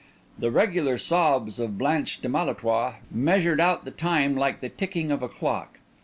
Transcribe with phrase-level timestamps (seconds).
[0.39, 5.21] The regular sobs of Blanche de Malétroit measured out the time like the ticking of
[5.21, 5.79] a clock.